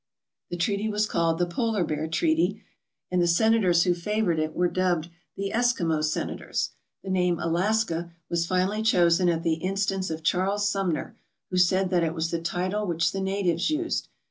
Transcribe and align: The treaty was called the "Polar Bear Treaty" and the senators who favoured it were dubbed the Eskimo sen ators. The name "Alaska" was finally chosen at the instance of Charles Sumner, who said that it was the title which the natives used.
The 0.49 0.57
treaty 0.57 0.89
was 0.89 1.05
called 1.05 1.37
the 1.37 1.45
"Polar 1.45 1.83
Bear 1.83 2.07
Treaty" 2.07 2.63
and 3.11 3.21
the 3.21 3.27
senators 3.27 3.83
who 3.83 3.93
favoured 3.93 4.39
it 4.39 4.55
were 4.55 4.67
dubbed 4.67 5.09
the 5.37 5.51
Eskimo 5.53 6.03
sen 6.03 6.29
ators. 6.29 6.69
The 7.03 7.11
name 7.11 7.37
"Alaska" 7.39 8.11
was 8.27 8.47
finally 8.47 8.81
chosen 8.81 9.29
at 9.29 9.43
the 9.43 9.61
instance 9.63 10.09
of 10.09 10.23
Charles 10.23 10.67
Sumner, 10.67 11.15
who 11.51 11.57
said 11.57 11.91
that 11.91 12.03
it 12.03 12.15
was 12.15 12.31
the 12.31 12.41
title 12.41 12.87
which 12.87 13.11
the 13.11 13.21
natives 13.21 13.69
used. 13.69 14.07